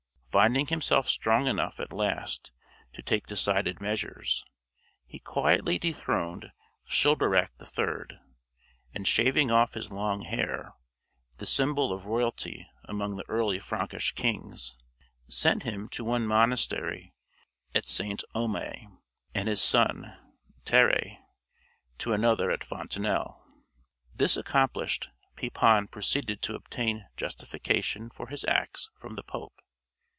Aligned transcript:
Finding 0.31 0.67
himself 0.67 1.09
strong 1.09 1.45
enough 1.47 1.77
at 1.81 1.91
last 1.91 2.53
to 2.93 3.01
take 3.01 3.27
decided 3.27 3.81
measures, 3.81 4.45
he 5.05 5.19
quietly 5.19 5.77
dethroned 5.77 6.53
Childeric 6.87 7.49
III.; 7.59 8.17
and 8.93 9.05
shaving 9.05 9.51
off 9.51 9.73
his 9.73 9.91
long 9.91 10.21
hair, 10.21 10.73
the 11.37 11.45
symbol 11.45 11.91
of 11.91 12.05
royalty 12.05 12.65
among 12.85 13.17
the 13.17 13.27
early 13.27 13.59
Frankish 13.59 14.13
kings, 14.13 14.77
sent 15.27 15.63
him 15.63 15.89
to 15.89 16.05
one 16.05 16.25
monastery 16.25 17.13
at 17.75 17.85
St. 17.85 18.23
Omer, 18.33 18.73
and 19.35 19.49
his 19.49 19.61
son 19.61 20.17
Thierry 20.63 21.19
to 21.97 22.13
another 22.13 22.51
at 22.51 22.63
Fontenelle. 22.63 23.43
This 24.15 24.37
accomplished, 24.37 25.09
Pepin 25.35 25.89
proceeded 25.89 26.41
to 26.43 26.55
obtain 26.55 27.05
justification 27.17 28.09
for 28.09 28.27
his 28.29 28.45
acts 28.45 28.91
from 28.97 29.15
the 29.15 29.23
Pope. 29.23 29.59